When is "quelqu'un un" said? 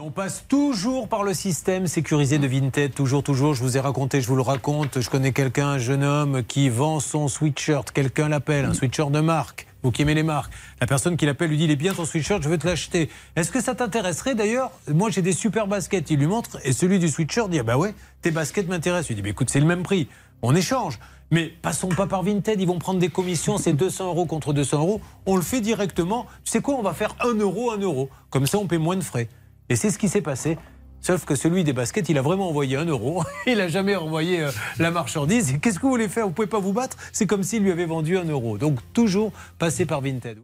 5.32-5.78